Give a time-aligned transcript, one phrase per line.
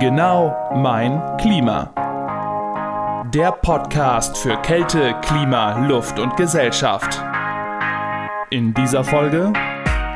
[0.00, 1.92] Genau mein Klima.
[3.32, 7.22] Der Podcast für Kälte, Klima, Luft und Gesellschaft.
[8.50, 9.52] In dieser Folge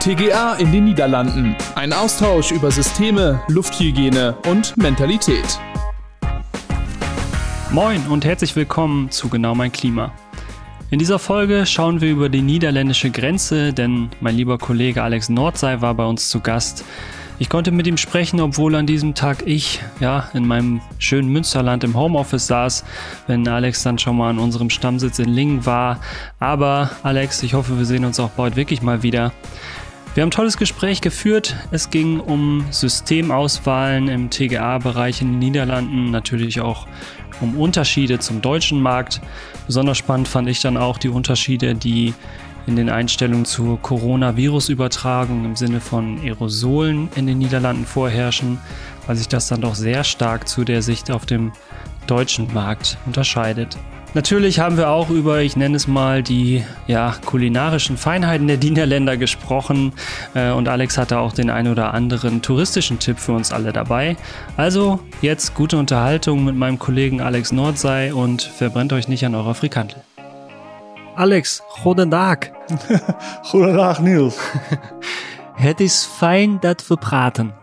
[0.00, 1.54] TGA in den Niederlanden.
[1.76, 5.61] Ein Austausch über Systeme, Lufthygiene und Mentalität.
[7.70, 10.12] Moin und herzlich willkommen zu Genau mein Klima.
[10.90, 15.80] In dieser Folge schauen wir über die niederländische Grenze, denn mein lieber Kollege Alex Nordsei
[15.82, 16.84] war bei uns zu Gast
[17.39, 21.85] ich konnte mit ihm sprechen, obwohl an diesem Tag ich ja in meinem schönen Münsterland
[21.85, 22.85] im Homeoffice saß,
[23.26, 26.00] wenn Alex dann schon mal an unserem Stammsitz in Lingen war.
[26.40, 29.32] Aber Alex, ich hoffe, wir sehen uns auch bald wirklich mal wieder.
[30.14, 31.54] Wir haben ein tolles Gespräch geführt.
[31.71, 36.89] Es ging um Systemauswahlen im TGA-Bereich in den Niederlanden, natürlich auch
[37.41, 39.20] um Unterschiede zum deutschen Markt.
[39.67, 42.14] Besonders spannend fand ich dann auch die Unterschiede, die
[42.69, 48.59] in den Einstellungen zur Coronavirus-Übertragung im Sinne von Aerosolen in den Niederlanden vorherrschen,
[49.06, 51.53] weil sich das dann doch sehr stark zu der Sicht auf dem
[52.06, 53.77] deutschen Markt unterscheidet.
[54.15, 59.19] Natürlich haben wir auch über, ich nenne es mal, die ja, kulinarischen Feinheiten der Niederländer
[59.19, 59.92] gesprochen
[60.35, 64.17] äh, und Alex hatte auch den ein oder anderen touristischen Tipp für uns alle dabei.
[64.57, 69.55] Also jetzt gute Unterhaltung mit meinem Kollegen Alex Nordsei und verbrennt euch nicht an eurer
[69.55, 70.03] Frikantel.
[71.19, 72.38] Alex, goedendag.
[73.50, 74.38] goedendag Niels.
[75.66, 77.55] Het is fijn dat we praten.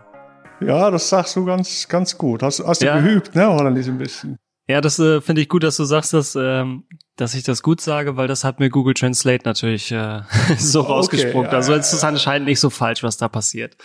[0.60, 2.42] Ja, das sagst du ganz, ganz gut.
[2.42, 3.00] Hast, hast du ja.
[3.00, 4.38] geübt, ne, Holländisch ein bisschen.
[4.66, 6.84] Ja, das äh, finde ich gut, dass du sagst, dass, ähm,
[7.16, 10.20] dass ich das gut sage, weil das hat mir Google Translate natürlich äh,
[10.58, 11.52] so okay, rausgespuckt.
[11.52, 13.78] Ja, also es ist anscheinend nicht so falsch, was da passiert.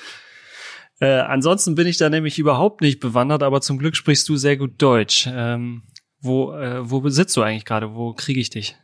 [1.00, 4.58] Äh, ansonsten bin ich da nämlich überhaupt nicht bewandert, aber zum Glück sprichst du sehr
[4.58, 5.30] gut Deutsch.
[5.32, 5.84] Ähm,
[6.20, 7.96] wo, äh, wo sitzt du eigentlich gerade?
[7.96, 8.76] Wo kriege ich dich?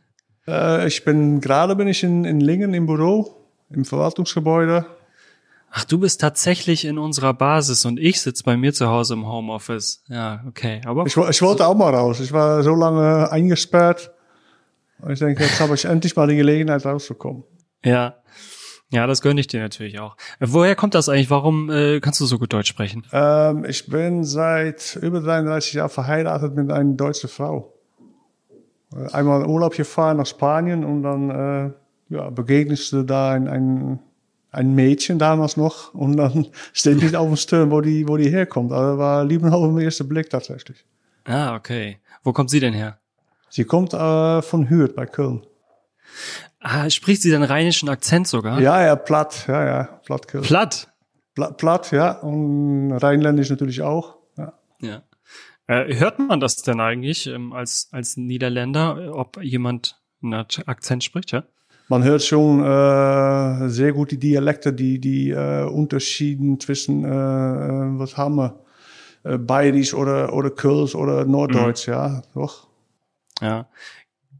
[0.48, 3.36] Äh, ich bin gerade bin ich in, in Lingen im Büro,
[3.70, 4.86] im Verwaltungsgebäude.
[5.70, 9.26] Ach, du bist tatsächlich in unserer Basis und ich sitze bei mir zu Hause im
[9.26, 10.02] Homeoffice.
[10.08, 10.80] Ja, okay.
[10.86, 12.20] Aber ich, ich wollte auch mal raus.
[12.20, 14.10] Ich war so lange eingesperrt.
[15.00, 17.44] Und ich denke, jetzt habe ich endlich mal die Gelegenheit rauszukommen.
[17.84, 18.14] Ja.
[18.90, 20.16] Ja, das gönne ich dir natürlich auch.
[20.40, 21.28] Woher kommt das eigentlich?
[21.28, 23.06] Warum äh, kannst du so gut Deutsch sprechen?
[23.12, 27.77] Ähm, ich bin seit über 33 Jahren verheiratet mit einer deutschen Frau.
[29.12, 31.70] Einmal Urlaub gefahren nach Spanien und dann äh,
[32.14, 33.98] ja, begegnest du da ein, ein,
[34.50, 38.30] ein Mädchen damals noch und dann steht nicht auf dem Stirn, wo die, wo die
[38.30, 38.72] herkommt.
[38.72, 40.84] Also war Liebe auf den ersten Blick tatsächlich.
[41.24, 41.98] Ah, okay.
[42.22, 42.98] Wo kommt sie denn her?
[43.50, 45.46] Sie kommt äh, von Hürth bei Köln.
[46.60, 48.60] Ah, spricht sie den rheinischen Akzent sogar?
[48.60, 50.44] Ja, ja, platt, ja, ja, platt Köln.
[50.44, 50.88] Platt?
[51.34, 54.16] Platt, platt ja, und rheinländisch natürlich auch.
[54.36, 54.52] Ja.
[54.80, 55.02] ja.
[55.68, 61.30] Äh, hört man das denn eigentlich ähm, als, als Niederländer, ob jemand einen Akzent spricht,
[61.30, 61.44] ja?
[61.90, 67.98] Man hört schon äh, sehr gut die Dialekte, die, die äh, Unterschieden zwischen, äh, äh
[67.98, 68.58] was haben wir,
[69.24, 71.92] äh, Bayerisch oder, oder Kölsch oder Norddeutsch, mhm.
[71.92, 72.66] ja, doch.
[73.40, 73.68] Ja.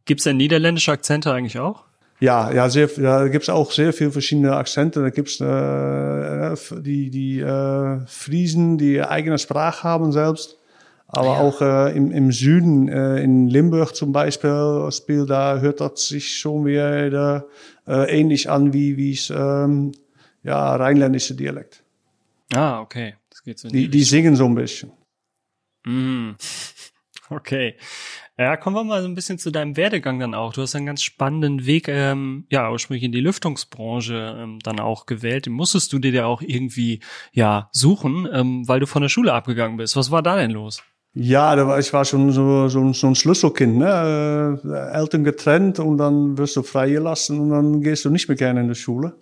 [0.05, 1.84] Gibt's denn niederländische Akzente eigentlich auch?
[2.21, 5.00] Ja, ja, sehr, ja, da gibt's auch sehr viele verschiedene Akzente.
[5.00, 10.57] Da gibt's äh, die, die äh, Friesen, die eigene Sprache haben selbst.
[11.10, 11.41] Aber ja.
[11.41, 16.38] auch äh, im, im Süden, äh, in Limburg zum Beispiel, Spiel, da hört das sich
[16.38, 17.46] schon wieder
[17.86, 19.92] äh, ähnlich an wie wie es ähm,
[20.42, 21.82] ja rheinländische Dialekt.
[22.54, 23.14] Ah, okay.
[23.30, 23.69] Das geht so.
[23.69, 24.92] Die, die singen so ein bisschen.
[25.84, 26.32] Mm.
[27.30, 27.76] Okay.
[28.38, 30.54] Ja, kommen wir mal so ein bisschen zu deinem Werdegang dann auch.
[30.54, 35.04] Du hast einen ganz spannenden Weg, ähm, ja, ursprünglich in die Lüftungsbranche ähm, dann auch
[35.04, 35.44] gewählt.
[35.44, 37.00] Den musstest du dir ja auch irgendwie,
[37.32, 39.94] ja, suchen, ähm, weil du von der Schule abgegangen bist.
[39.94, 40.82] Was war da denn los?
[41.14, 43.78] Ja, ich war schon so, so, so ein Schlüsselkind.
[43.78, 44.60] Ne?
[44.64, 48.60] Äh, Eltern getrennt und dann wirst du freigelassen und dann gehst du nicht mehr gerne
[48.60, 49.14] in die Schule.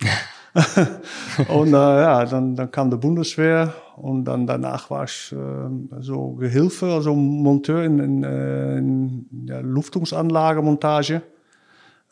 [1.49, 6.33] und äh, ja, dann, dann kam die Bundeswehr und dann danach war ich äh, so
[6.33, 11.23] Gehilfe, also Monteur in, in, äh, in ja, Luftungsanlagemontage.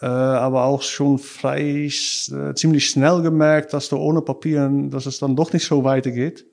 [0.01, 5.19] Äh, aber auch schon frei, äh, ziemlich schnell gemerkt, dass du ohne Papieren, dass es
[5.19, 6.47] dann doch nicht so weitergeht.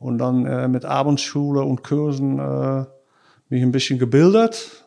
[0.00, 2.86] Und dann äh, mit Abendschule und Kursen äh,
[3.50, 4.86] mich ein bisschen gebildet,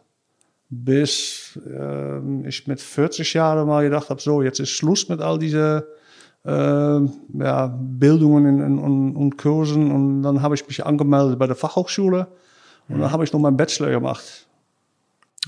[0.69, 5.37] bis äh, ich mit 40 Jahren mal gedacht habe, so, jetzt ist Schluss mit all
[5.37, 5.87] diese
[6.45, 9.91] äh, ja, Bildungen in, in, und, und Kursen.
[9.91, 12.27] Und dann habe ich mich angemeldet bei der Fachhochschule
[12.89, 14.47] und dann habe ich noch meinen Bachelor gemacht.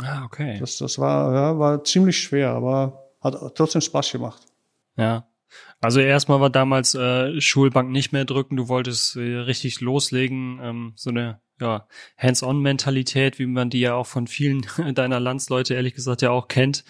[0.03, 0.57] Ah, okay.
[0.59, 4.43] Das, das war, ja, war ziemlich schwer, aber hat trotzdem Spaß gemacht.
[4.95, 5.25] Ja.
[5.81, 10.93] Also erstmal war damals äh, Schulbank nicht mehr drücken, du wolltest äh, richtig loslegen, ähm,
[10.95, 11.87] so eine ja,
[12.17, 16.83] Hands-on-Mentalität, wie man die ja auch von vielen deiner Landsleute ehrlich gesagt ja auch kennt.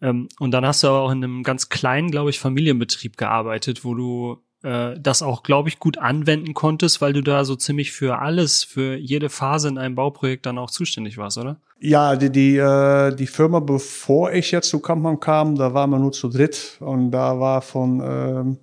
[0.00, 3.84] Ähm, und dann hast du aber auch in einem ganz kleinen, glaube ich, Familienbetrieb gearbeitet,
[3.84, 7.92] wo du äh, das auch, glaube ich, gut anwenden konntest, weil du da so ziemlich
[7.92, 11.56] für alles, für jede Phase in einem Bauprojekt dann auch zuständig warst, oder?
[11.80, 15.98] Ja, die, die, äh, die Firma, bevor ich jetzt zu Kampmann kam, da waren wir
[15.98, 18.58] nur zu dritt und da war von ähm,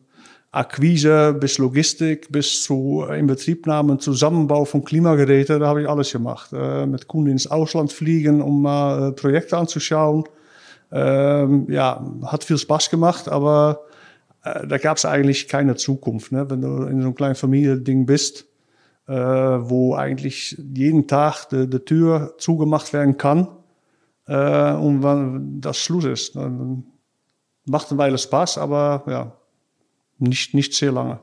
[0.51, 6.49] Akquise bis Logistik bis zu Inbetriebnahme, Zusammenbau von Klimageräten, da habe ich alles gemacht.
[6.51, 10.23] Äh, mit Kunden ins Ausland fliegen, um mal äh, Projekte anzuschauen.
[10.91, 13.81] Ähm, ja, hat viel Spaß gemacht, aber
[14.43, 16.31] da gab es eigentlich keine Zukunft.
[16.31, 16.49] Ne?
[16.49, 18.47] Wenn du in so einem kleinen Familiending bist,
[19.07, 23.47] äh, wo eigentlich jeden Tag die, die Tür zugemacht werden kann
[24.27, 26.35] äh, und wann das Schluss ist.
[26.35, 26.85] Dann
[27.65, 29.33] macht eine Weile Spaß, aber ja,
[30.17, 31.19] nicht, nicht sehr lange.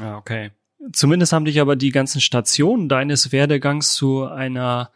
[0.00, 0.50] Ja, okay.
[0.92, 4.90] Zumindest haben dich aber die ganzen Stationen deines Werdegangs zu einer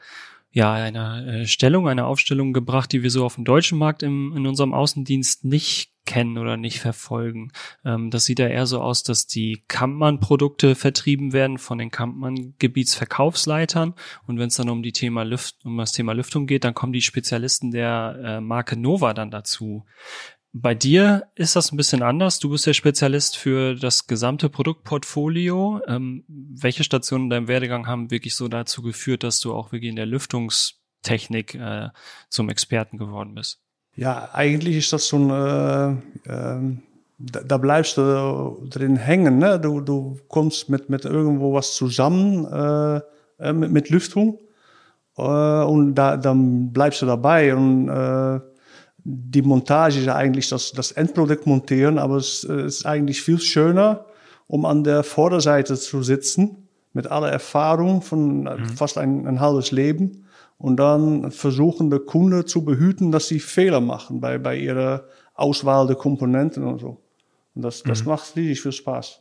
[0.51, 4.35] ja, einer äh, Stellung, einer Aufstellung gebracht, die wir so auf dem deutschen Markt im,
[4.37, 7.53] in unserem Außendienst nicht kennen oder nicht verfolgen.
[7.85, 13.93] Ähm, das sieht ja eher so aus, dass die Kampmann-Produkte vertrieben werden von den Kampmann-Gebietsverkaufsleitern.
[14.27, 16.95] Und wenn es dann um die Thema Lüft, um das Thema Lüftung geht, dann kommen
[16.95, 19.85] die Spezialisten der äh, Marke Nova dann dazu.
[20.53, 22.39] Bei dir ist das ein bisschen anders.
[22.39, 25.83] Du bist der Spezialist für das gesamte Produktportfolio.
[25.87, 29.91] Ähm, welche Stationen in deinem Werdegang haben wirklich so dazu geführt, dass du auch wirklich
[29.91, 31.89] in der Lüftungstechnik äh,
[32.31, 33.61] zum Experten geworden bist?
[33.95, 35.91] Ja, eigentlich ist das ein, äh,
[36.31, 36.77] äh,
[37.19, 39.39] da, da, bleibst du drin hängen.
[39.39, 39.61] Ne?
[39.61, 43.01] Du, du kommst mit, mit irgendwo was zusammen, äh,
[43.39, 44.39] äh mit, mit Lüftung.
[45.19, 47.55] Äh, und da, dann bleibst du dabei.
[47.55, 47.91] Und
[49.11, 54.05] die Montage ist eigentlich das, das Endprodukt montieren, aber es, es ist eigentlich viel schöner,
[54.47, 58.69] um an der Vorderseite zu sitzen, mit aller Erfahrung von mhm.
[58.77, 60.27] fast ein, ein halbes Leben
[60.59, 65.87] und dann versuchen, der Kunde zu behüten, dass sie Fehler machen bei, bei ihrer Auswahl
[65.87, 66.99] der Komponenten und so.
[67.55, 68.11] Und das, das mhm.
[68.11, 69.21] macht riesig viel Spaß.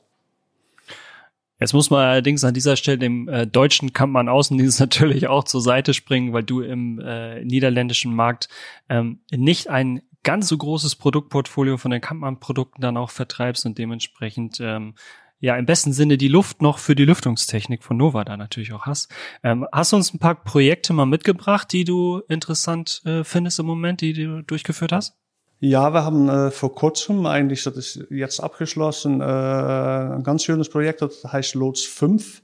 [1.60, 5.62] Jetzt muss man allerdings an dieser Stelle dem äh, deutschen Kampfmann Außendienst natürlich auch zur
[5.62, 8.50] Seite springen, weil du im äh, niederländischen Markt
[8.90, 14.60] ähm, nicht ein ganz so großes Produktportfolio von den Kampmann-Produkten dann auch vertreibst und dementsprechend
[14.60, 14.96] ähm,
[15.40, 18.86] ja im besten Sinne die Luft noch für die Lüftungstechnik von Nova da natürlich auch
[18.86, 19.12] hast.
[19.44, 23.66] Ähm, hast du uns ein paar Projekte mal mitgebracht, die du interessant äh, findest im
[23.68, 25.16] Moment, die du durchgeführt hast?
[25.60, 30.70] Ja, wir haben äh, vor kurzem, eigentlich, das ist jetzt abgeschlossen, äh, ein ganz schönes
[30.70, 32.44] Projekt, das heißt Lots 5.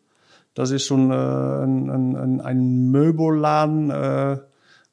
[0.56, 4.38] Das ist so ein, äh, ein, ein, ein Möbelladen, äh,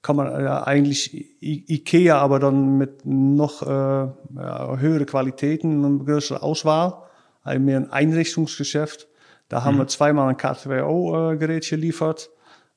[0.02, 6.06] kann man äh, eigentlich I Ikea, aber dann mit noch äh, ja, höhere Qualitäten und
[6.06, 7.02] größere Auswahl
[7.42, 9.08] ein mehr ein Einrichtungsgeschäft.
[9.48, 9.88] Da haben wir mhm.
[9.88, 12.30] zweimal ein K2O-Gerät geliefert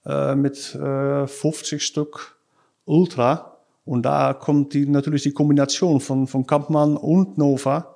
[0.05, 2.37] äh, mit äh, 50 Stück
[2.85, 3.52] Ultra.
[3.85, 7.95] Und da kommt die, natürlich die Kombination von, von Kampmann und Nova,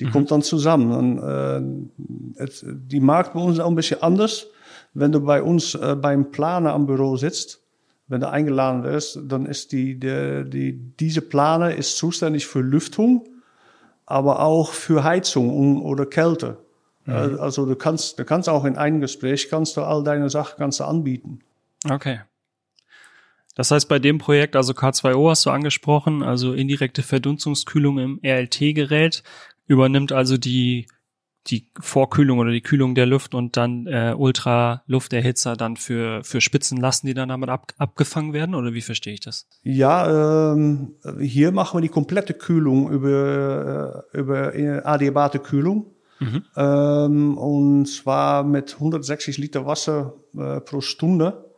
[0.00, 0.10] die mhm.
[0.10, 0.92] kommt dann zusammen.
[0.92, 4.46] Und, äh, et, die Markt bei uns ist auch ein bisschen anders.
[4.94, 7.60] Wenn du bei uns äh, beim Planer am Büro sitzt,
[8.08, 13.26] wenn du eingeladen wirst, dann ist die, die, die, diese Planer ist zuständig für Lüftung
[14.06, 16.58] aber auch für Heizung oder Kälte.
[17.06, 17.38] Mhm.
[17.40, 20.80] Also du kannst, du kannst auch in einem Gespräch kannst du all deine Sachen kannst
[20.80, 21.40] du anbieten.
[21.88, 22.20] Okay.
[23.54, 29.22] Das heißt, bei dem Projekt, also K2O hast du angesprochen, also indirekte Verdunstungskühlung im RLT-Gerät,
[29.66, 30.86] übernimmt also die
[31.48, 37.08] die Vorkühlung oder die Kühlung der Luft und dann äh, Ultralufterhitzer dann für, für Spitzenlasten,
[37.08, 38.54] die dann damit ab, abgefangen werden?
[38.54, 39.48] Oder wie verstehe ich das?
[39.62, 44.52] Ja, ähm, hier machen wir die komplette Kühlung über, äh, über
[44.84, 45.86] adiabate Kühlung.
[46.20, 46.44] Mhm.
[46.56, 51.51] Ähm, und zwar mit 160 Liter Wasser äh, pro Stunde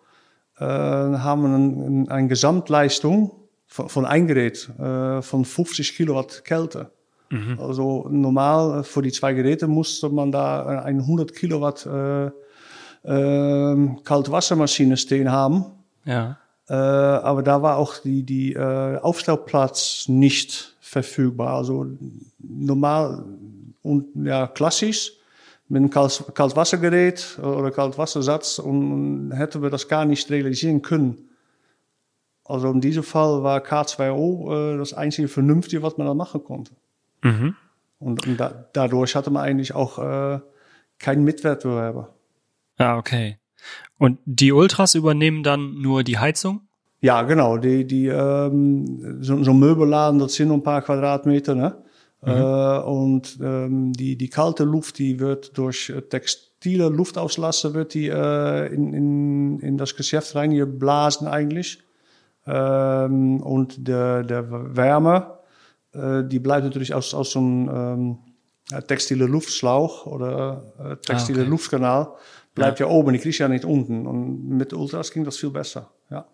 [0.59, 3.33] äh, haben wir eine ein Gesamtleistung
[3.67, 6.91] von, von ein Gerät äh, von 50 Kilowatt Kälte.
[7.31, 7.59] Mhm.
[7.61, 14.97] Also normal für die zwei Geräte musste man da eine 100 Kilowatt äh, äh, Kaltwassermaschine
[14.97, 15.67] stehen haben.
[16.05, 16.39] Ja.
[16.69, 21.57] Äh, aber da war auch die, die äh, Aufstellplatz nicht verfügbar.
[21.57, 21.87] Also
[22.39, 23.25] normal
[23.83, 25.13] und ja klassisch
[25.75, 31.31] mit einem Kalt Kaltwassergerät oder Kaltwassersatz und hätten wir das gar nicht realisieren können.
[32.45, 36.77] Also in diesem Fall war K2O äh, das einzige Vernünftige, was man da machen konnte.
[37.23, 37.57] Mhm.
[37.99, 40.39] Und, und da, dadurch hatte man eigentlich auch äh,
[41.01, 42.15] keinen Mitwettbewerber.
[42.79, 43.39] Ah, okay.
[43.99, 46.69] Und die Ultras übernehmen dann nur die Heizung?
[47.01, 47.59] Ja, genau.
[47.59, 51.83] Die, die, ähm, so, so Möbelladen, das sind ein paar Quadratmeter, ne?
[52.25, 52.33] Mhm.
[52.33, 58.67] Äh, und ähm, die, die kalte Luft, die wird durch textile Luftauslasser wird die äh,
[58.73, 61.83] in, in, in das Geschäft reingeblasen eigentlich.
[62.47, 65.39] Ähm, und der, der Wärme,
[65.93, 68.19] äh, die bleibt natürlich aus, aus so einem ähm,
[68.73, 71.51] äh, textile Luftschlauch oder äh, textile Ah, okay.
[71.51, 72.09] Luftkanal
[72.55, 72.87] bleibt ja.
[72.87, 74.07] oben, die kriegst ja nicht unten.
[74.07, 75.91] Und mit Ultras ging das viel besser.
[76.11, 76.27] Ja.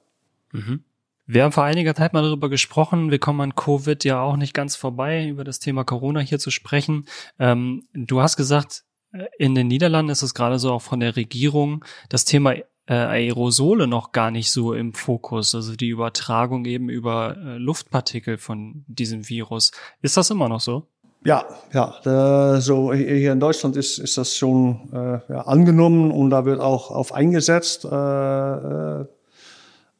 [1.32, 3.12] Wir haben vor einiger Zeit mal darüber gesprochen.
[3.12, 6.50] Wir kommen an Covid ja auch nicht ganz vorbei, über das Thema Corona hier zu
[6.50, 7.06] sprechen.
[7.38, 8.82] Ähm, du hast gesagt,
[9.12, 12.64] äh, in den Niederlanden ist es gerade so auch von der Regierung das Thema äh,
[12.88, 18.84] Aerosole noch gar nicht so im Fokus, also die Übertragung eben über äh, Luftpartikel von
[18.88, 19.70] diesem Virus.
[20.02, 20.88] Ist das immer noch so?
[21.25, 22.56] Ja, ja.
[22.56, 26.58] Äh, so hier in Deutschland ist, ist das schon äh, ja, angenommen und da wird
[26.58, 27.87] auch auf eingesetzt.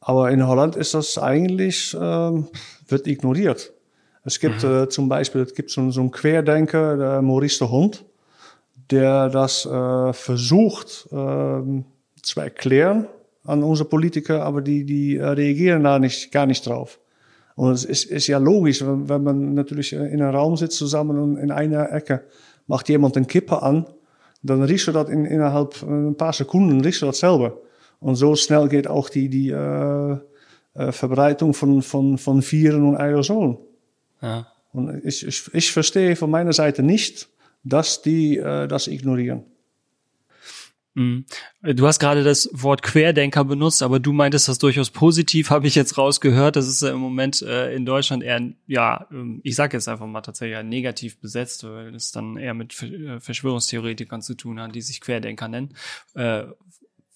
[0.01, 2.49] Äh, äh, aber in Holland ist das eigentlich ähm,
[2.89, 3.73] wird ignoriert.
[4.25, 8.05] Es gibt äh, zum Beispiel, es gibt so, so einen Querdenker, der Maurice de Hond,
[8.91, 11.85] der das äh, versucht ähm,
[12.23, 13.07] zu erklären
[13.45, 16.99] an unsere Politiker, aber die, die äh, reagieren da nicht, gar nicht drauf.
[17.57, 21.19] Und es ist, ist ja logisch, wenn, wenn man natürlich in einem Raum sitzt zusammen
[21.19, 22.23] und in einer Ecke
[22.67, 23.87] macht jemand eine Kippe an,
[24.43, 27.59] dann riechst du das in, innerhalb ein paar Sekunden, riechst du das selber.
[28.01, 30.19] Und so schnell geht auch die, die äh,
[30.75, 33.59] äh, Verbreitung von, von, von Viren und Aerosolen.
[34.23, 34.47] Ja.
[34.73, 37.29] Und ich, ich, ich verstehe von meiner Seite nicht,
[37.65, 39.45] dass die äh, das ignorieren.
[40.95, 41.25] Mhm.
[41.63, 45.75] Du hast gerade das Wort Querdenker benutzt, aber du meintest das durchaus positiv, habe ich
[45.75, 46.57] jetzt rausgehört.
[46.57, 50.07] Das ist ja im Moment äh, in Deutschland eher, ja, ähm, ich sage jetzt einfach
[50.07, 54.83] mal tatsächlich negativ besetzt, weil es dann eher mit äh, Verschwörungstheoretikern zu tun hat, die
[54.83, 55.75] sich Querdenker nennen.
[56.15, 56.45] Äh,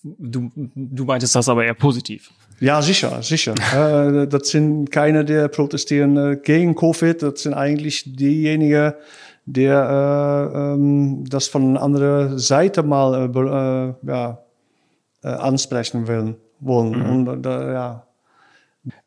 [0.04, 2.30] du, du meintest das aber eher positiv.
[2.60, 3.54] Ja, sicher, sicher.
[3.74, 7.22] äh, das sind keine, die protestieren äh, gegen Covid.
[7.22, 8.92] Das sind eigentlich diejenigen,
[9.46, 14.38] die äh, ähm, das von einer anderen Seite mal äh, äh, ja,
[15.22, 16.36] äh, ansprechen wollen.
[16.60, 17.26] wollen.
[17.26, 18.06] Und äh, ja,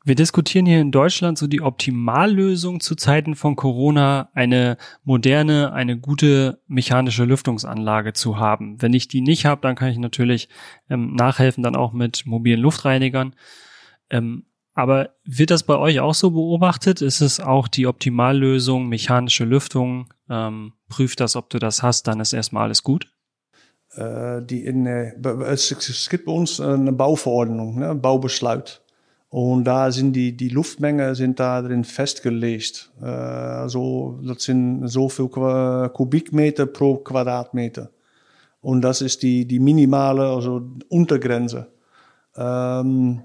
[0.08, 6.00] Wir diskutieren hier in Deutschland so die Optimallösung zu Zeiten von Corona, eine moderne, eine
[6.00, 8.82] gute mechanische Lüftungsanlage zu haben.
[8.82, 10.48] Wenn ich die nicht habe, dann kann ich natürlich
[10.90, 13.36] ähm, nachhelfen, dann auch mit mobilen Luftreinigern.
[14.10, 17.02] Ähm, aber wird das bei euch auch so beobachtet?
[17.02, 20.14] Ist es auch die Optimallösung, mechanische Lüftung?
[20.30, 23.12] Ähm, prüft das, ob du das hast, dann ist erstmal alles gut.
[23.96, 25.12] äh, die in, äh,
[25.48, 28.82] es, gibt bei uns eine Bauverordnung, ne, Baubesluit.
[29.30, 32.92] Und da sind die, die Luftmenge sind da drin festgelegt.
[33.02, 37.92] Äh, also, das sind so viel Kubikmeter pro Quadratmeter.
[38.62, 41.68] Und das ist die, die minimale, also Untergrenze.
[42.36, 43.22] Ähm,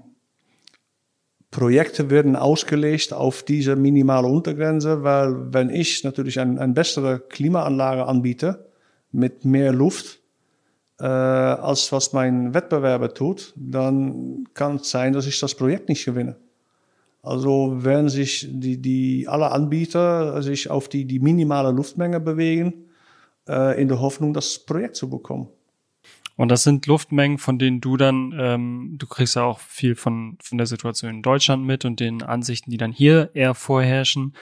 [1.51, 8.05] Projekte werden ausgelegt auf diese minimale Untergrenze, weil wenn ich natürlich eine ein bessere Klimaanlage
[8.07, 8.71] anbiete
[9.11, 10.22] mit mehr Luft,
[11.03, 16.05] äh, als was mein Wettbewerber tut, dann kann es sein, dass ich das Projekt nicht
[16.05, 16.37] gewinne.
[17.21, 22.85] Also werden sich die, die alle Anbieter sich auf die, die minimale Luftmenge bewegen,
[23.49, 25.49] äh, in der Hoffnung, das Projekt zu bekommen.
[26.37, 30.37] Und das sind Luftmengen, von denen du dann, ähm, du kriegst ja auch viel von,
[30.41, 34.35] von der Situation in Deutschland mit und den Ansichten, die dann hier eher vorherrschen,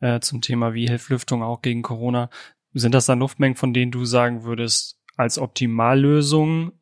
[0.00, 2.28] äh, zum Thema, wie hilft Lüftung auch gegen Corona.
[2.74, 6.72] Sind das dann Luftmengen, von denen du sagen würdest, als Optimallösung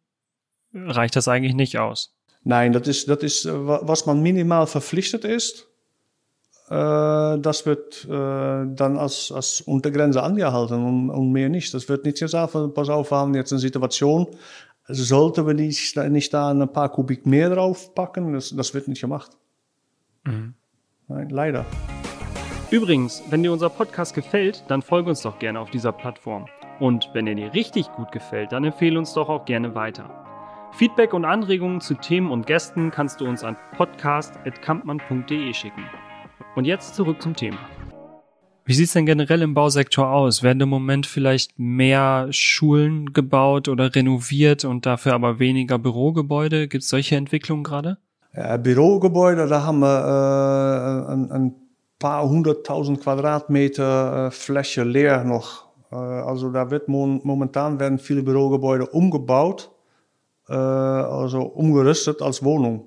[0.73, 2.15] reicht das eigentlich nicht aus?
[2.43, 5.69] Nein, dat is, dat is äh, wa- was man minimaal verpflichtet ist.
[6.71, 6.75] Äh,
[7.39, 11.75] das wird äh, dann als, als Untergrenze angehalten und, und mehr nicht.
[11.75, 14.27] Das wird nicht gesagt, pass auf, wir haben jetzt eine Situation,
[14.89, 18.33] sollten wir nicht, nicht da ein paar Kubik mehr drauf packen?
[18.33, 19.33] Das, das wird nicht gemacht.
[20.25, 21.67] Nein, leider.
[22.71, 26.47] Übrigens, wenn dir unser Podcast gefällt, dann folge uns doch gerne auf dieser Plattform.
[26.81, 30.09] Und wenn er dir richtig gut gefällt, dann empfehle uns doch auch gerne weiter.
[30.73, 35.85] Feedback und Anregungen zu Themen und Gästen kannst du uns an podcast.kampmann.de schicken.
[36.57, 37.59] Und jetzt zurück zum Thema.
[38.65, 40.43] Wie sieht's denn generell im Bausektor aus?
[40.43, 46.69] Werden im Moment vielleicht mehr Schulen gebaut oder renoviert und dafür aber weniger Bürogebäude?
[46.69, 47.99] Gibt's solche Entwicklungen gerade?
[48.35, 51.55] Ja, Bürogebäude, da haben wir äh, ein, ein
[51.99, 55.70] paar hunderttausend Quadratmeter äh, Fläche leer noch.
[55.91, 59.71] Äh, also da wird momentan werden viele Bürogebäude umgebaut,
[60.49, 62.85] äh, also umgerüstet als Wohnung.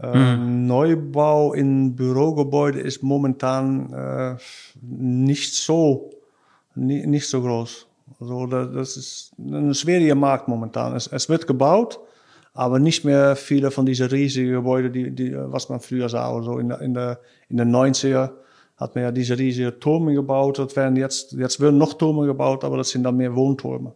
[0.00, 4.36] Äh, Neubau in Bürogebäude ist momentan äh,
[4.82, 6.10] nicht so
[6.74, 7.86] ni nicht so groß.
[8.20, 10.94] Also da, das ist ein schwieriger Markt momentan.
[10.96, 12.00] Es, es wird gebaut,
[12.54, 16.28] aber nicht mehr viele von diesen riesigen Gebäuden, die, die, was man früher sah.
[16.28, 18.30] Also in, der- in, der, in den 90er
[18.76, 20.58] hat man ja diese riesigen Türme gebaut.
[20.58, 23.94] Das werden jetzt, jetzt werden noch Türme gebaut, aber das sind dann mehr Wohntürme.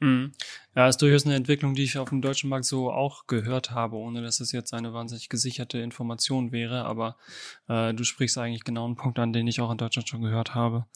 [0.00, 0.32] Mhm.
[0.74, 3.96] Ja, ist durchaus eine Entwicklung, die ich auf dem deutschen Markt so auch gehört habe,
[3.96, 6.84] ohne dass es jetzt eine wahnsinnig gesicherte Information wäre.
[6.84, 7.16] Aber
[7.68, 10.54] äh, du sprichst eigentlich genau einen Punkt an, den ich auch in Deutschland schon gehört
[10.54, 10.86] habe.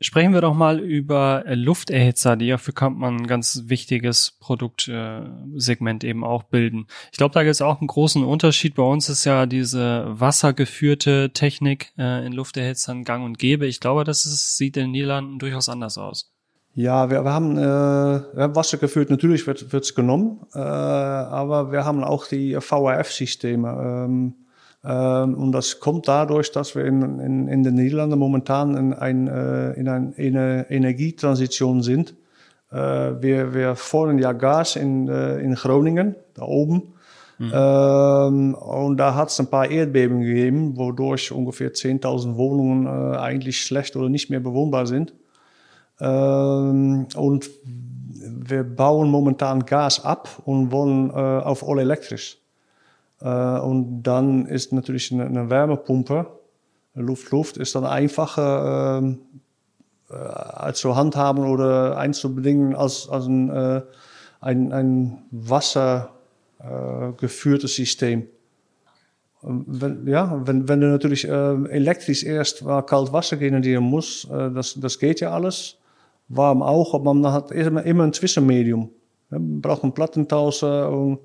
[0.00, 6.04] Sprechen wir doch mal über äh, Lufterhitzer, die ja für Kampmann ein ganz wichtiges Produktsegment
[6.04, 6.86] eben auch bilden.
[7.10, 8.76] Ich glaube, da gibt es auch einen großen Unterschied.
[8.76, 13.66] Bei uns ist ja diese wassergeführte Technik äh, in Lufterhitzern gang und gäbe.
[13.66, 16.32] Ich glaube, das ist, sieht in den Niederlanden durchaus anders aus.
[16.74, 21.72] Ja, wir, wir haben äh, wir haben Wasser geführt, natürlich wird es genommen, äh, aber
[21.72, 24.04] wir haben auch die VRF-Systeme.
[24.06, 24.34] Ähm,
[24.82, 29.72] und das kommt dadurch, dass wir in, in, in den Niederlanden momentan in, ein, äh,
[29.72, 32.14] in ein, eine Energietransition sind.
[32.70, 36.94] Äh, wir, wir fordern ja Gas in, äh, in Groningen, da oben.
[37.38, 37.52] Mhm.
[37.52, 43.96] Ähm, und da hat es ein paar Erdbeben gegeben, wodurch ungefähr 10.000 Wohnungen eigentlich schlecht
[43.96, 45.12] oder nicht mehr bewohnbar sind.
[46.00, 52.38] Ähm, und wir bauen momentan Gas ab und wollen auf all elektrisch.
[53.20, 56.26] Äh, und dann ist natürlich eine, eine Wärmepumpe,
[56.94, 59.18] Luft-Luft, ist dann einfacher ähm,
[60.10, 63.82] äh, zu handhaben oder einzubedingen als, als ein, äh,
[64.40, 68.26] ein, ein wassergeführtes System.
[69.42, 74.50] Wenn, ja, wenn, wenn du natürlich äh, elektrisch erst mal kalt Wasser generieren musst, äh,
[74.50, 75.76] das, das geht ja alles
[76.28, 78.90] warm auch, aber man hat immer, immer ein Zwischenmedium.
[79.30, 81.18] Man braucht einen Plattentauscher und äh,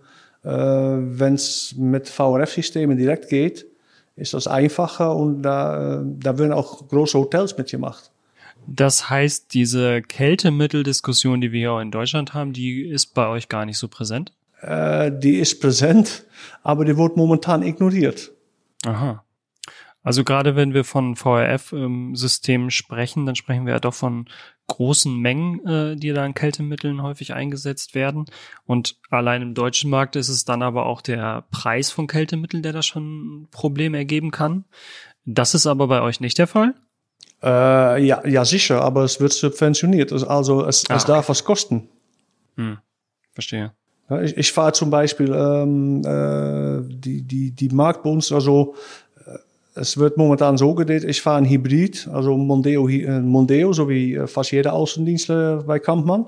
[0.44, 3.66] wenn es mit VRF-Systemen direkt geht,
[4.16, 8.12] ist das einfacher und da, da werden auch große Hotels mitgemacht.
[8.68, 13.50] Das heißt, diese Kältemitteldiskussion, die wir hier auch in Deutschland haben, die ist bei euch
[13.50, 14.34] gar nicht so präsent?
[14.62, 16.26] Äh, die ist präsent,
[16.62, 18.32] aber die wird momentan ignoriert.
[18.86, 19.24] Aha.
[20.04, 24.28] Also gerade wenn wir von VRF-Systemen ähm, sprechen, dann sprechen wir ja doch von
[24.74, 28.26] großen Mengen, äh, die da in Kältemitteln häufig eingesetzt werden.
[28.66, 32.74] Und allein im deutschen Markt ist es dann aber auch der Preis von Kältemitteln, der
[32.74, 34.66] da schon ein Problem ergeben kann.
[35.26, 36.74] Das ist aber bei euch nicht der Fall?
[37.44, 40.12] Äh, ja, ja, sicher, aber es wird subventioniert.
[40.12, 41.88] Also es, ah, es darf was kosten.
[42.56, 42.80] Hm,
[43.34, 43.74] verstehe.
[44.24, 48.76] ich, ich fahre zum Beispiel ähm, äh, die, die, die Markt bei uns, also
[49.76, 54.20] es wird momentan so gedreht, ich fahre ein Hybrid, also Mondeo, äh, Mondeo so wie
[54.28, 56.26] fast jeder Außendienstler bei Kampmann.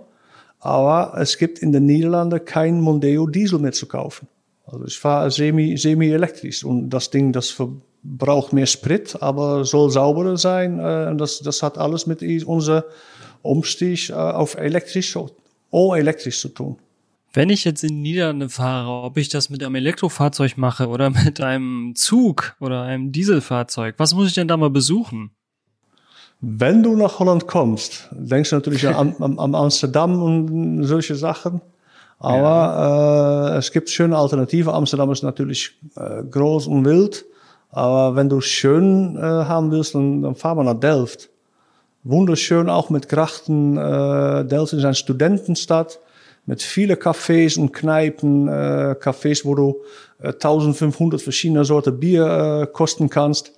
[0.59, 4.27] Aber es gibt in den Niederlanden kein Mondeo Diesel mehr zu kaufen.
[4.65, 10.37] Also ich fahre semi, semi-elektrisch und das Ding, das verbraucht mehr Sprit, aber soll sauberer
[10.37, 10.79] sein.
[10.79, 12.83] Äh, und das, das hat alles mit unserem
[13.43, 15.15] Umstieg auf elektrisch,
[15.71, 16.77] all elektrisch zu tun.
[17.35, 21.41] Wenn ich jetzt in Niederlande fahre, ob ich das mit einem Elektrofahrzeug mache oder mit
[21.41, 25.31] einem Zug oder einem Dieselfahrzeug, was muss ich denn da mal besuchen?
[26.39, 31.61] Wenn du nach Holland kommst, denkst du natürlich an, an, an Amsterdam und solche Sachen.
[32.19, 33.55] Aber ja.
[33.55, 34.73] äh, es gibt schöne Alternativen.
[34.73, 37.25] Amsterdam ist natürlich äh, groß und wild.
[37.69, 41.29] Aber wenn du schön äh, haben willst, dann, dann fahren wir nach Delft.
[42.03, 43.75] Wunderschön, auch mit Krachten.
[43.75, 45.99] Äh, Delft ist eine Studentenstadt
[46.45, 49.81] mit vielen Cafés und Kneipen, äh, Cafés, wo du
[50.19, 53.53] äh, 1500 verschiedene Sorten Bier äh, kosten kannst.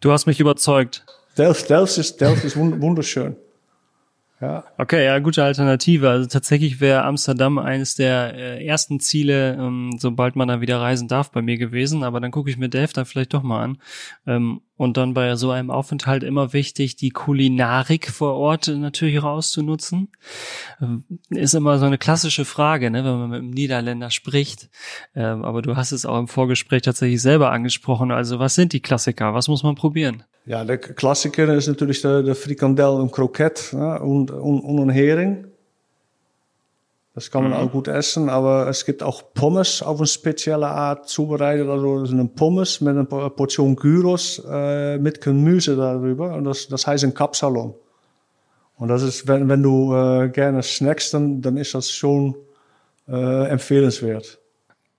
[0.00, 1.04] Du hast mich überzeugt.
[1.38, 3.36] Delft, Delft ist, Delft ist wunderschön.
[4.40, 4.64] Ja.
[4.76, 6.10] Okay, ja, gute Alternative.
[6.10, 11.08] Also tatsächlich wäre Amsterdam eines der äh, ersten Ziele, ähm, sobald man da wieder reisen
[11.08, 12.02] darf, bei mir gewesen.
[12.02, 13.78] Aber dann gucke ich mir Delft da vielleicht doch mal an.
[14.26, 20.08] Ähm, und dann bei so einem Aufenthalt immer wichtig, die Kulinarik vor Ort natürlich rauszunutzen.
[20.80, 24.68] Ähm, ist immer so eine klassische Frage, ne, wenn man mit einem Niederländer spricht.
[25.14, 28.10] Ähm, aber du hast es auch im Vorgespräch tatsächlich selber angesprochen.
[28.10, 29.34] Also was sind die Klassiker?
[29.34, 30.24] Was muss man probieren?
[30.46, 34.90] Ja, der Klassiker ist natürlich der, der Frikandel und Kroket ne, und, und, und ein
[34.90, 35.46] Hering.
[37.14, 37.58] Das kann man mhm.
[37.58, 41.68] auch gut essen, aber es gibt auch Pommes auf eine spezielle Art zubereitet.
[41.68, 46.34] Also das ist ein Pommes mit einer Portion Gyros äh, mit Gemüse darüber.
[46.34, 47.74] Und das, das heißt ein Kapsalon.
[48.76, 52.34] Und das ist, wenn, wenn du äh, gerne snackst, dann, dann ist das schon
[53.06, 54.40] äh, empfehlenswert.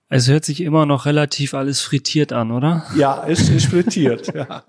[0.08, 2.86] Es hört sich immer noch relativ alles frittiert an, oder?
[2.96, 4.64] Ja, ist, ist frittiert, ja.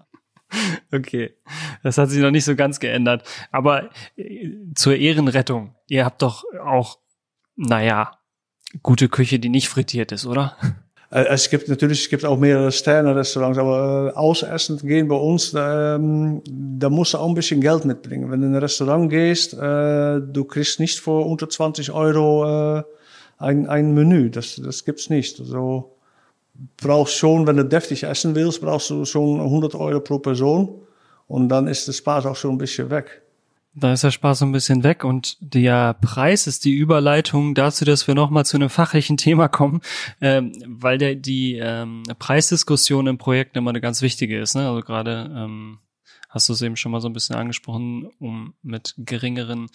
[0.93, 1.35] Okay,
[1.83, 3.23] das hat sich noch nicht so ganz geändert.
[3.51, 6.99] Aber äh, zur Ehrenrettung, ihr habt doch auch,
[7.57, 8.11] naja,
[8.83, 10.55] gute Küche, die nicht frittiert ist, oder?
[11.09, 15.53] Äh, es gibt natürlich, es gibt auch mehrere Sterne-Restaurants, aber äh, ausessen gehen bei uns,
[15.57, 18.29] ähm, da musst du auch ein bisschen Geld mitbringen.
[18.29, 22.83] Wenn du in ein Restaurant gehst, äh, du kriegst nicht für unter 20 Euro äh,
[23.37, 24.29] ein, ein Menü.
[24.29, 25.39] Das, das gibt's nicht.
[25.39, 25.95] Also,
[26.77, 30.81] brauchst schon, wenn du deftig essen willst, brauchst du schon 100 Euro pro Person.
[31.27, 33.21] Und dann ist der Spaß auch schon ein bisschen weg.
[33.79, 37.85] Da ist der Spaß so ein bisschen weg und der Preis ist die Überleitung dazu,
[37.85, 39.81] dass wir nochmal zu einem fachlichen Thema kommen,
[40.19, 44.55] ähm, weil der, die ähm, Preisdiskussion im Projekt immer eine ganz wichtige ist.
[44.55, 44.67] Ne?
[44.67, 45.77] Also gerade ähm,
[46.27, 49.67] hast du es eben schon mal so ein bisschen angesprochen, um mit geringeren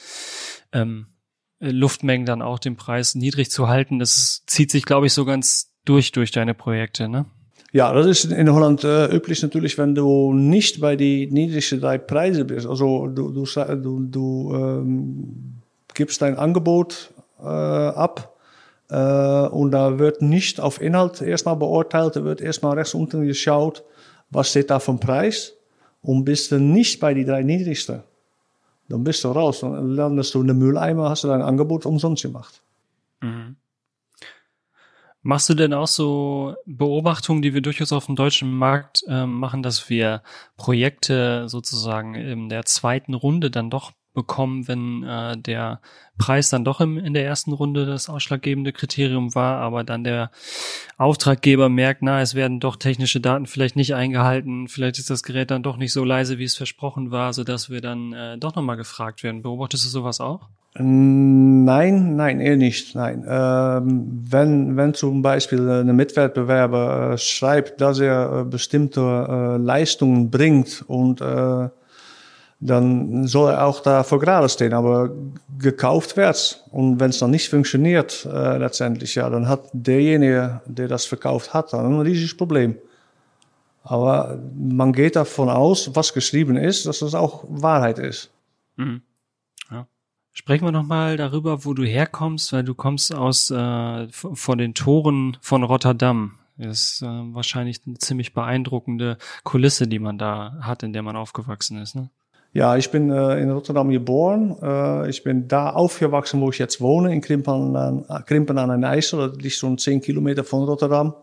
[0.72, 1.06] ähm,
[1.60, 4.00] Luftmengen dann auch den Preis niedrig zu halten.
[4.00, 7.26] Das zieht sich, glaube ich, so ganz durch durch deine Projekte, ne?
[7.72, 11.96] Ja, das ist in Holland äh, üblich natürlich, wenn du nicht bei die niedrigsten drei
[11.96, 12.66] Preise bist.
[12.66, 15.54] Also du, du, du, du ähm,
[15.94, 18.36] gibst dein Angebot äh, ab
[18.90, 23.82] äh, und da wird nicht auf Inhalt erstmal beurteilt, da wird erstmal rechts unten geschaut,
[24.28, 25.54] was steht da vom Preis
[26.02, 28.02] und bist du nicht bei die drei niedrigsten,
[28.90, 29.60] dann bist du raus.
[29.60, 32.60] Dann landest du in den Mülleimer, hast du dein Angebot umsonst gemacht.
[35.22, 39.62] Machst du denn auch so Beobachtungen, die wir durchaus auf dem deutschen Markt äh, machen,
[39.62, 40.22] dass wir
[40.56, 45.80] Projekte sozusagen in der zweiten Runde dann doch bekommen, wenn äh, der
[46.18, 50.30] Preis dann doch im, in der ersten Runde das ausschlaggebende Kriterium war, aber dann der
[50.98, 55.50] Auftraggeber merkt, na, es werden doch technische Daten vielleicht nicht eingehalten, vielleicht ist das Gerät
[55.50, 58.54] dann doch nicht so leise, wie es versprochen war, so dass wir dann äh, doch
[58.54, 59.42] nochmal gefragt werden.
[59.42, 60.48] Beobachtest du sowas auch?
[60.74, 62.94] Nein, nein, eher nicht.
[62.94, 63.26] Nein.
[63.28, 70.30] Ähm, wenn, wenn zum Beispiel ein Mitwettbewerber äh, schreibt, dass er äh, bestimmte äh, Leistungen
[70.30, 71.68] bringt und äh,
[72.64, 74.72] dann soll er auch dafür gerade stehen.
[74.72, 75.10] Aber
[75.58, 80.88] gekauft wird und wenn es dann nicht funktioniert äh, letztendlich, ja, dann hat derjenige, der
[80.88, 82.76] das verkauft hat, dann ein riesiges Problem.
[83.84, 88.30] Aber man geht davon aus, was geschrieben ist, dass das auch Wahrheit ist.
[88.76, 89.02] Mhm.
[89.70, 89.86] Ja.
[90.32, 95.36] Sprechen wir nochmal darüber, wo du herkommst, weil du kommst aus äh, vor den Toren
[95.40, 96.38] von Rotterdam.
[96.56, 101.16] Das ist äh, wahrscheinlich eine ziemlich beeindruckende Kulisse, die man da hat, in der man
[101.16, 101.96] aufgewachsen ist.
[101.96, 102.08] Ne?
[102.54, 104.56] Ja, ich bin äh, in Rotterdam geboren.
[104.62, 108.82] Äh, ich bin da aufgewachsen, wo ich jetzt wohne, in Krimpen an, Krimpen an den
[108.82, 109.30] IJssel.
[109.30, 111.14] Das liegt schon zehn Kilometer von Rotterdam.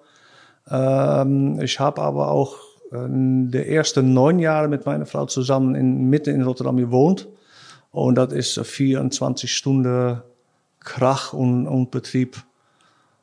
[0.70, 2.56] Ähm, ich habe aber auch
[2.92, 7.28] äh, die ersten neun Jahre mit meiner Frau zusammen in, mitten in Rotterdam gewohnt.
[7.92, 10.22] Und das ist 24 Stunden
[10.80, 12.38] Krach und, und Betrieb.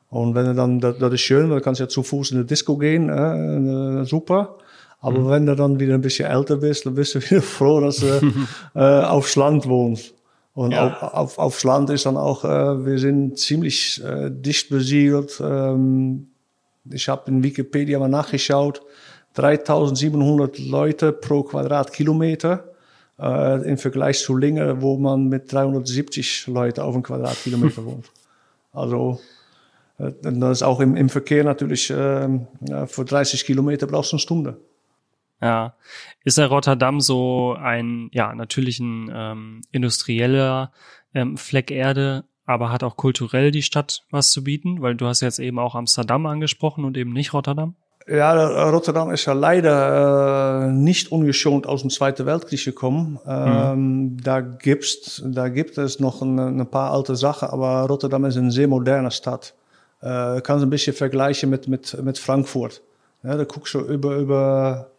[0.09, 2.37] Und wenn du dann, das, das ist schön, weil du kannst ja zu Fuß in
[2.39, 4.57] die Disco gehen, äh, super.
[4.99, 5.29] Aber mhm.
[5.29, 8.31] wenn du dann wieder ein bisschen älter bist, dann bist du wieder froh, dass du
[8.75, 10.13] äh, aufs Land wohnst.
[10.53, 10.87] Und ja.
[10.87, 15.39] auf, auf, aufs Land ist dann auch, äh, wir sind ziemlich äh, dicht besiedelt.
[15.39, 16.29] Ähm,
[16.89, 18.81] ich habe in Wikipedia mal nachgeschaut,
[19.35, 22.63] 3700 Leute pro Quadratkilometer.
[23.19, 28.05] Äh, Im Vergleich zu Lingen, wo man mit 370 Leute auf einen Quadratkilometer wohnt.
[28.73, 29.19] Also,
[29.99, 32.29] äh, das ist auch im, im Verkehr natürlich, äh,
[32.87, 34.57] für 30 Kilometer brauchst du eine Stunde.
[35.41, 35.75] Ja.
[36.23, 40.71] Ist der Rotterdam so ein, ja, natürlich ein ähm, industrieller
[41.13, 44.81] ähm, Fleck Erde, aber hat auch kulturell die Stadt was zu bieten?
[44.81, 47.75] Weil du hast jetzt eben auch Amsterdam angesprochen und eben nicht Rotterdam.
[48.09, 53.19] Ja, Rotterdam ist ja leider äh, nicht ungeschont aus dem Zweiten Weltkrieg gekommen.
[53.27, 54.23] Ähm, mhm.
[54.23, 58.51] da, gibt's, da gibt es noch ein, ein, paar alte Sachen, aber Rotterdam ist eine
[58.51, 59.55] sehr moderne Stadt.
[59.99, 62.81] Äh, kann es ein bisschen vergleichen mit, mit, mit Frankfurt.
[63.23, 64.91] Ja, da guckst du über, über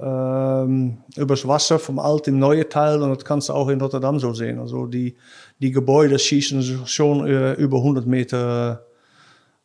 [0.00, 4.18] ähm, übers Wasser vom alten im neue Teil und das kannst du auch in Rotterdam
[4.18, 4.58] so sehen.
[4.58, 5.16] Also die,
[5.60, 8.84] die Gebäude schießen schon äh, über 100 Meter,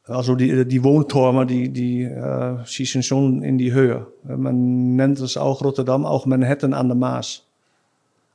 [0.06, 4.08] also die, die Wohntürme, die, die äh, schießen schon in die Höhe.
[4.24, 7.44] Man nennt es auch Rotterdam, auch Manhattan an der Maas.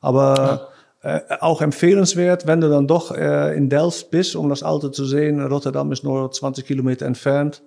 [0.01, 0.69] Aber
[1.03, 1.17] ja.
[1.17, 5.05] äh, auch empfehlenswert, wenn du dann doch äh, in Delft bist, um das Alte zu
[5.05, 5.45] sehen.
[5.45, 7.63] Rotterdam ist nur 20 Kilometer entfernt.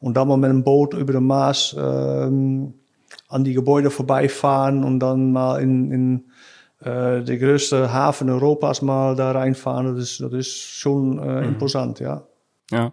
[0.00, 2.74] Und dann mal mit einem Boot über de Maas ähm,
[3.28, 6.30] an die Gebäude vorbeifahren und dann mal in, in
[6.80, 9.94] äh, der größte Hafen Europas mal da reinfahren.
[9.94, 11.48] Das ist, das ist schon äh, mhm.
[11.48, 12.26] imposant, ja.
[12.70, 12.92] Ja.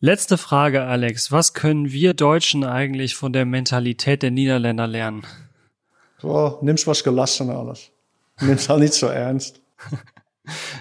[0.00, 1.32] Letzte Frage, Alex.
[1.32, 5.24] Was können wir Deutschen eigentlich von der Mentalität der Niederländer lernen?
[6.18, 7.90] So, nimm's was gelassen alles.
[8.40, 9.60] Nimm's halt nicht so ernst.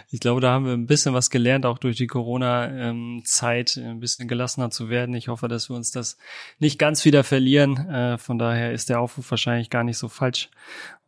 [0.10, 4.28] Ich glaube, da haben wir ein bisschen was gelernt, auch durch die Corona-Zeit ein bisschen
[4.28, 5.16] gelassener zu werden.
[5.16, 6.18] Ich hoffe, dass wir uns das
[6.60, 7.78] nicht ganz wieder verlieren.
[7.90, 10.50] Äh, von daher ist der Aufruf wahrscheinlich gar nicht so falsch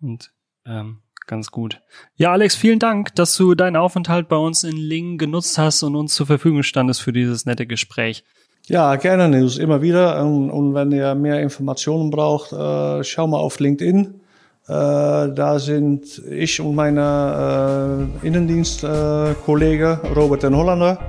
[0.01, 0.31] und
[0.65, 1.81] ähm, ganz gut.
[2.15, 5.95] Ja, Alex, vielen Dank, dass du deinen Aufenthalt bei uns in Lingen genutzt hast und
[5.95, 8.23] uns zur Verfügung standest für dieses nette Gespräch.
[8.67, 10.25] Ja, gerne, Nils, immer wieder.
[10.25, 14.19] Und, und wenn ihr mehr Informationen braucht, äh, schau mal auf LinkedIn.
[14.67, 20.99] Äh, da sind ich und meine äh, Innendienstkollege äh, Robert den Hollander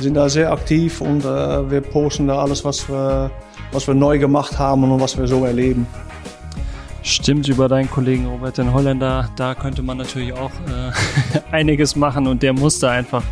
[0.00, 3.30] sind da sehr aktiv und wir posten da alles, was wir,
[3.70, 5.86] was wir neu gemacht haben und was wir so erleben.
[7.02, 12.26] Stimmt über deinen Kollegen Robert den Holländer, da könnte man natürlich auch äh, einiges machen
[12.26, 13.22] und der musste einfach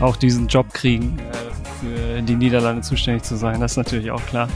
[0.00, 1.16] auch diesen Job kriegen.
[1.20, 3.60] Äh, für die Niederlande zuständig zu sein.
[3.60, 4.48] Das ist natürlich auch klar.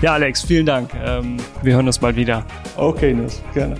[0.00, 0.90] Ja, Alex, vielen Dank.
[1.04, 2.44] Ähm, wir hören uns bald wieder.
[2.76, 3.74] Okay, Nils, gerne.